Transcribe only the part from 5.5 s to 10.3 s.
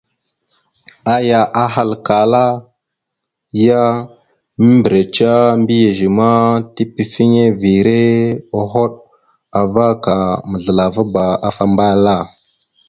mbiyez ma, tepefiŋirava hoɗ ava ka